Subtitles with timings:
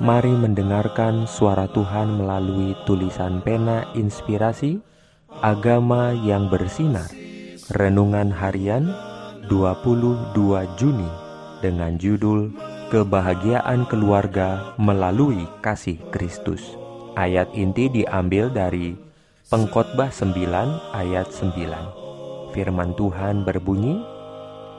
[0.00, 4.80] Mari mendengarkan suara Tuhan melalui tulisan pena inspirasi
[5.44, 7.12] Agama yang bersinar.
[7.68, 8.88] Renungan harian
[9.52, 10.32] 22
[10.80, 11.10] Juni
[11.60, 12.48] dengan judul
[12.88, 16.64] Kebahagiaan keluarga melalui kasih Kristus.
[17.12, 18.96] Ayat inti diambil dari
[19.52, 24.00] Pengkhotbah 9 ayat 9 Firman Tuhan berbunyi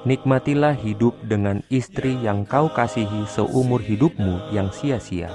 [0.00, 5.28] Nikmatilah hidup dengan istri yang kau kasihi seumur hidupmu yang sia-sia,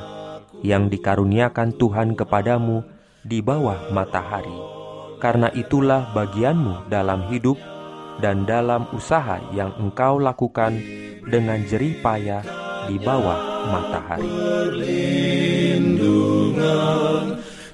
[0.65, 2.81] yang dikaruniakan Tuhan kepadamu
[3.21, 4.57] di bawah matahari.
[5.21, 7.61] Karena itulah bagianmu dalam hidup
[8.17, 10.81] dan dalam usaha yang engkau lakukan
[11.29, 12.41] dengan jerih payah
[12.89, 14.29] di bawah matahari.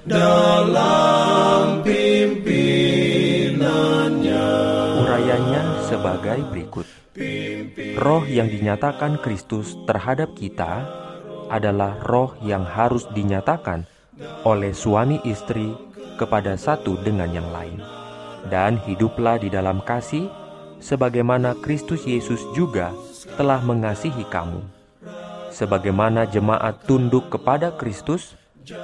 [0.02, 1.11] dalam
[6.02, 6.86] sebagai berikut.
[8.02, 10.82] Roh yang dinyatakan Kristus terhadap kita
[11.46, 13.86] adalah roh yang harus dinyatakan
[14.42, 15.70] oleh suami istri
[16.18, 17.78] kepada satu dengan yang lain.
[18.50, 20.26] Dan hiduplah di dalam kasih
[20.82, 22.90] sebagaimana Kristus Yesus juga
[23.38, 24.58] telah mengasihi kamu.
[25.54, 28.34] Sebagaimana jemaat tunduk kepada Kristus,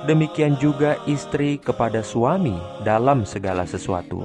[0.06, 2.54] demikian juga istri kepada suami
[2.86, 4.22] dalam segala sesuatu.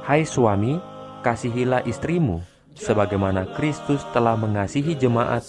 [0.00, 0.78] Hai suami,
[1.20, 2.40] kasihilah istrimu,
[2.76, 5.44] sebagaimana Kristus telah mengasihi jemaat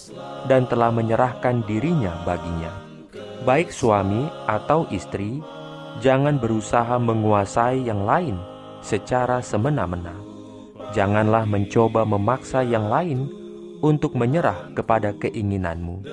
[0.46, 2.72] dan telah menyerahkan dirinya baginya.
[3.42, 5.42] Baik suami atau istri,
[5.98, 8.38] jangan berusaha menguasai yang lain
[8.84, 10.14] secara semena-mena.
[10.92, 13.26] Janganlah mencoba memaksa yang lain
[13.80, 16.04] untuk menyerah kepada keinginanmu.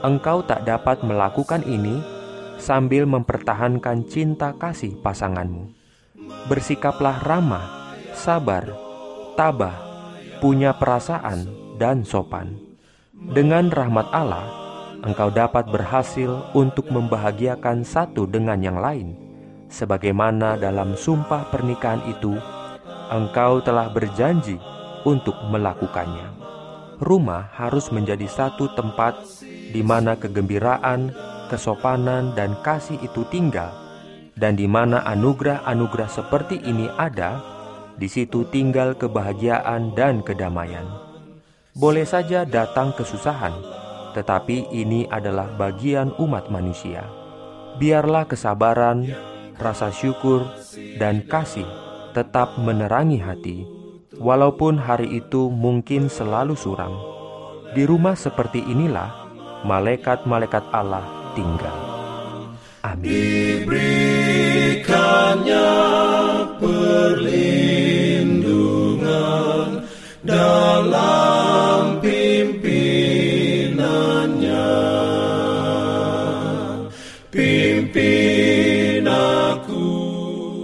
[0.00, 2.00] Engkau tak dapat melakukan ini
[2.56, 5.68] sambil mempertahankan cinta kasih pasanganmu.
[6.48, 7.84] Bersikaplah ramah
[8.14, 8.64] sabar,
[9.34, 9.74] tabah,
[10.38, 11.46] punya perasaan,
[11.78, 12.54] dan sopan.
[13.14, 14.46] Dengan rahmat Allah,
[15.02, 19.18] engkau dapat berhasil untuk membahagiakan satu dengan yang lain,
[19.68, 22.38] sebagaimana dalam sumpah pernikahan itu
[23.10, 24.56] engkau telah berjanji
[25.04, 26.30] untuk melakukannya.
[27.02, 31.10] Rumah harus menjadi satu tempat di mana kegembiraan,
[31.50, 33.74] kesopanan, dan kasih itu tinggal,
[34.38, 37.53] dan di mana anugerah-anugerah seperti ini ada
[37.94, 40.86] di situ tinggal kebahagiaan dan kedamaian.
[41.74, 43.54] Boleh saja datang kesusahan,
[44.14, 47.02] tetapi ini adalah bagian umat manusia.
[47.82, 49.10] Biarlah kesabaran,
[49.58, 50.46] rasa syukur,
[51.02, 51.66] dan kasih
[52.14, 53.66] tetap menerangi hati,
[54.22, 56.94] walaupun hari itu mungkin selalu suram.
[57.74, 59.10] Di rumah seperti inilah
[59.66, 61.02] malaikat-malaikat Allah
[61.34, 61.74] tinggal.
[62.86, 64.13] Amin.
[70.24, 74.72] Dalam pimpinannya.
[77.28, 79.84] Pimpin aku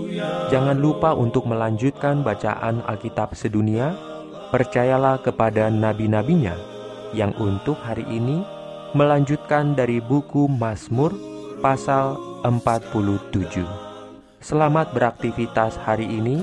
[0.08, 3.92] ya Jangan lupa untuk melanjutkan bacaan Alkitab sedunia.
[4.50, 6.58] Percayalah kepada nabi-nabinya
[7.14, 8.42] yang untuk hari ini
[8.98, 11.14] melanjutkan dari buku Mazmur
[11.62, 13.62] pasal 47.
[14.42, 16.42] Selamat beraktivitas hari ini.